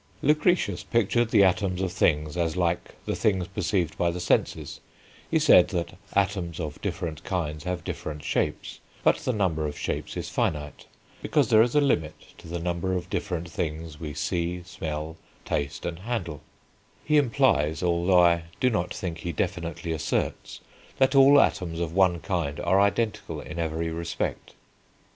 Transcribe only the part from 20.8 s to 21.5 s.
that all